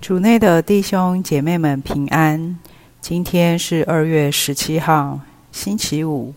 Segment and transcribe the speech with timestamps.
[0.00, 2.56] 主内的弟兄姐妹们平安。
[3.00, 6.32] 今天是二月十七号，星期五。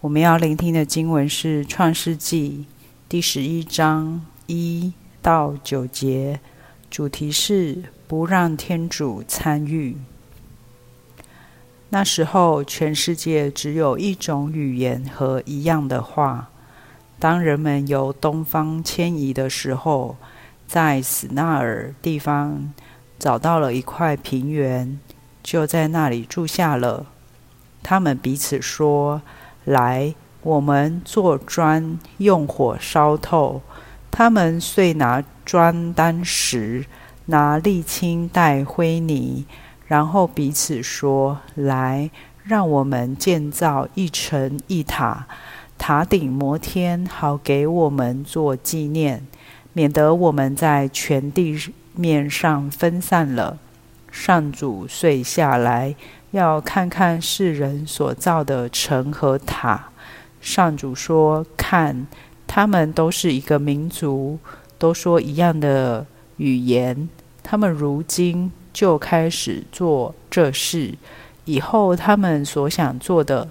[0.00, 2.66] 我们要聆听的经文是《创世纪》
[3.08, 4.92] 第十一章一
[5.22, 6.40] 到九节，
[6.90, 9.96] 主题是不让天主参与。
[11.90, 16.50] 那时候，全世界只有一种语言和一样的话。
[17.20, 20.16] 当人们由东方迁移的时候，
[20.68, 22.74] 在死纳尔地方
[23.18, 25.00] 找到了一块平原，
[25.42, 27.06] 就在那里住下了。
[27.82, 29.22] 他们彼此说
[29.64, 33.62] ：“来，我们做砖，用火烧透。”
[34.12, 36.84] 他们遂拿砖当石，
[37.26, 39.46] 拿沥青带灰泥，
[39.86, 42.10] 然后彼此说：“来，
[42.42, 45.26] 让我们建造一城一塔，
[45.78, 49.26] 塔顶摩天，好给我们做纪念。”
[49.78, 51.56] 免得我们在全地
[51.94, 53.58] 面上分散了。
[54.10, 55.94] 上主遂下来，
[56.32, 59.90] 要看看世人所造的城和塔。
[60.40, 62.08] 上主说：“看，
[62.48, 64.40] 他们都是一个民族，
[64.78, 66.04] 都说一样的
[66.38, 67.08] 语言。
[67.44, 70.94] 他们如今就开始做这事，
[71.44, 73.46] 以后他们所想做的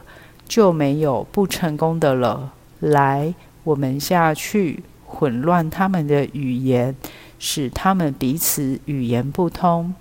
[0.45, 2.51] 就没有不成功的了。
[2.81, 6.93] 来，我们下去。”混乱他们的语言，
[7.39, 9.95] 使他们彼此语言不通。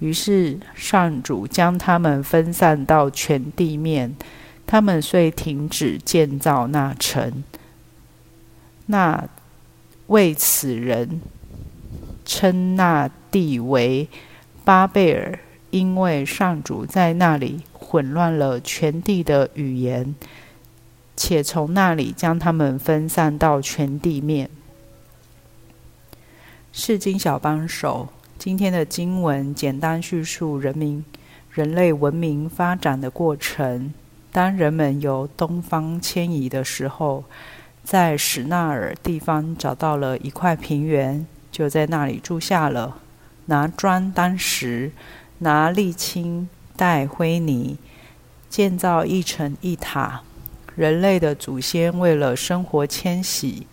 [0.00, 4.16] 于是上主将他们分散到全地面，
[4.66, 7.44] 他们遂停止建造那城。
[8.86, 9.28] 那
[10.08, 11.20] 为此人
[12.24, 14.08] 称那地为
[14.64, 15.38] 巴贝尔，
[15.70, 20.14] 因为上主在那里混乱了全地的语言。
[21.22, 24.48] 且从那里将他们分散到全地面。
[26.72, 31.04] 世经小帮手，今天的经文简单叙述人民、
[31.50, 33.92] 人类文明发展的过程。
[34.32, 37.24] 当人们由东方迁移的时候，
[37.84, 42.96] 在史纳尔地方找到了一块平原，就在那里住下了。
[43.44, 44.92] 拿砖当石，
[45.40, 47.76] 拿沥青带灰泥，
[48.48, 50.22] 建造一城一塔。
[50.80, 53.66] 人类的祖先为了生活迁徙，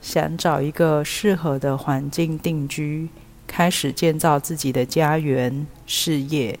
[0.00, 3.08] 想找一个适合的环境定居，
[3.44, 6.56] 开始建造自己的家园、事业。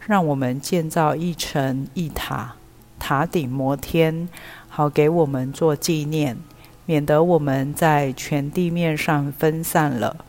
[0.00, 2.56] 让我们建造一城一塔，
[2.98, 4.30] 塔顶摩天，
[4.66, 6.38] 好给我们做纪念，
[6.86, 10.24] 免得我们在全地面上分散了。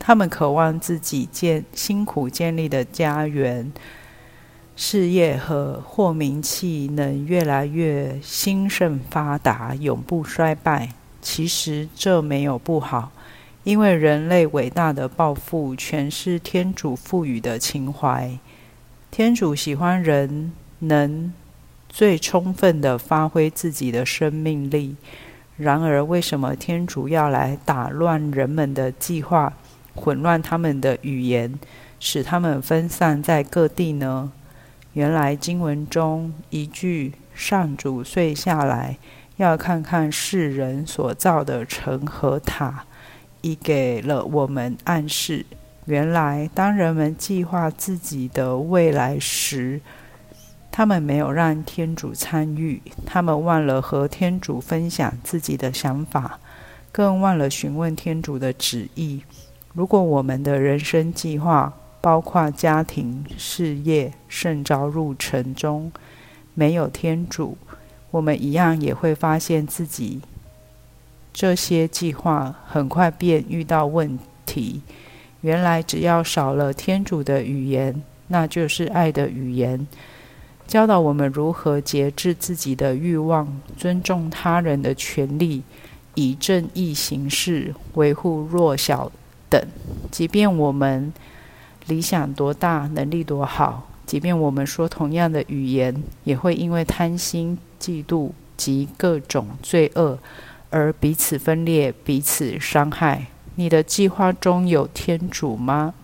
[0.00, 3.72] 他们渴望自己建辛苦建立的家园。
[4.80, 10.90] 事业和或名气能越来越兴盛发达，永不衰败。
[11.20, 13.10] 其实这没有不好，
[13.64, 18.38] 因为人类伟大的抱负全是天主赋予的情怀。
[19.10, 21.34] 天主喜欢人能
[21.88, 24.94] 最充分的发挥自己的生命力。
[25.56, 29.52] 然而，为什么天主要来打乱人们的计划，
[29.96, 31.58] 混乱他们的语言，
[31.98, 34.30] 使他们分散在各地呢？
[34.94, 38.98] 原来经文中一句“上主遂下来，
[39.36, 42.84] 要看看世人所造的城和塔”，
[43.42, 45.46] 已给了我们暗示：
[45.84, 49.80] 原来当人们计划自己的未来时，
[50.72, 56.40] 他们没有让天主参与，他们忘了和天主分享自己的想法，
[56.90, 59.22] 更忘了询问天主的旨意。
[59.72, 65.90] 如果我们的人生计划，包括家庭、事业、圣召入城中，
[66.54, 67.58] 没有天主，
[68.12, 70.20] 我们一样也会发现自己
[71.32, 74.16] 这些计划很快便遇到问
[74.46, 74.82] 题。
[75.40, 79.86] 原来，只要少了天主的语言，那就是爱的语言，
[80.68, 85.64] 教导我们如何节制自己的欲望，尊重他人的权利，
[86.14, 89.10] 以正义行事，维护弱小
[89.48, 89.60] 等。
[90.12, 91.12] 即便我们。
[91.88, 100.18] 理想多大，能力多好，即便我们说同样的语言，也会因为贪心、嫉妒及各种罪恶
[100.70, 103.26] 而彼此分裂、彼此伤害。
[103.54, 105.94] 你的计划中有天主吗？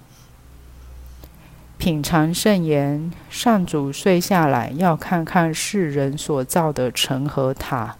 [1.77, 7.97] 品尝圣言，上主睡下来，要看看世人所造的城和塔。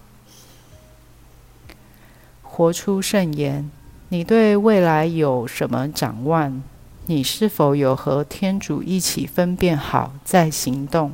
[2.43, 3.71] 活出圣言，
[4.09, 6.63] 你对未来有什么展望？
[7.07, 11.13] 你是否有和天主一起分辨好再行动？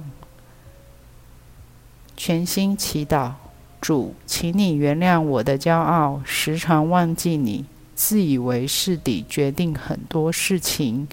[2.16, 3.32] 全心祈祷，
[3.80, 7.64] 主，请你原谅我的骄傲，时常忘记你，
[7.94, 11.08] 自以为是地决定很多事情。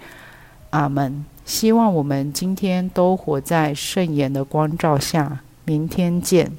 [0.69, 1.25] 阿门。
[1.45, 5.41] 希望我们今天都活在圣言的光照下。
[5.63, 6.51] 明天见。